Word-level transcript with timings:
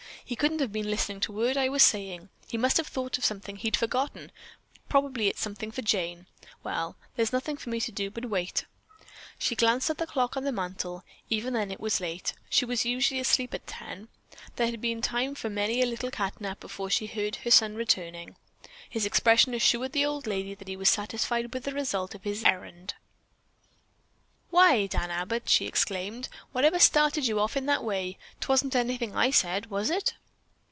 "He 0.23 0.35
couldn't 0.37 0.61
have 0.61 0.71
been 0.71 0.89
listening 0.89 1.19
to 1.21 1.33
a 1.33 1.35
word 1.35 1.57
I 1.57 1.67
was 1.67 1.83
saying. 1.83 2.29
He 2.47 2.57
must 2.57 2.77
have 2.77 2.87
thought 2.87 3.17
of 3.17 3.25
something 3.25 3.57
he'd 3.57 3.75
forgotten, 3.75 4.31
probably 4.87 5.27
it's 5.27 5.41
something 5.41 5.71
for 5.71 5.81
Jane. 5.81 6.25
Well, 6.63 6.95
there's 7.17 7.33
nothing 7.33 7.57
for 7.57 7.69
me 7.69 7.81
to 7.81 7.91
do 7.91 8.09
but 8.09 8.23
wait." 8.29 8.63
She 9.37 9.57
glanced 9.57 9.89
at 9.89 9.97
the 9.97 10.07
clock 10.07 10.37
on 10.37 10.45
the 10.45 10.53
mantle. 10.53 11.03
Even 11.29 11.53
then 11.53 11.69
it 11.69 11.81
was 11.81 11.99
late. 11.99 12.31
She 12.49 12.63
was 12.63 12.85
usually 12.85 13.19
asleep 13.19 13.53
at 13.53 13.67
ten. 13.67 14.07
There 14.55 14.67
had 14.67 14.79
been 14.79 15.01
time 15.01 15.35
for 15.35 15.49
many 15.49 15.81
a 15.81 15.85
little 15.85 16.11
cat 16.11 16.39
nap 16.39 16.61
before 16.61 16.89
she 16.89 17.07
heard 17.07 17.37
her 17.37 17.51
son 17.51 17.75
returning. 17.75 18.37
His 18.89 19.05
expression 19.05 19.53
assured 19.53 19.91
the 19.91 20.05
old 20.05 20.27
lady 20.27 20.53
that 20.55 20.69
he 20.69 20.77
was 20.77 20.89
satisfied 20.89 21.53
with 21.53 21.65
the 21.65 21.73
result 21.73 22.15
of 22.15 22.23
his 22.23 22.45
errand. 22.45 22.93
"Why, 24.49 24.85
Dan 24.87 25.11
Abbott," 25.11 25.49
she 25.49 25.65
exclaimed, 25.65 26.29
"whatever 26.53 26.79
started 26.79 27.27
you 27.27 27.37
off 27.41 27.57
in 27.57 27.65
that 27.65 27.83
way? 27.83 28.17
'Twasn't 28.39 28.75
anything 28.77 29.13
I 29.13 29.29
said, 29.31 29.65
was 29.65 29.89
it?" 29.89 30.13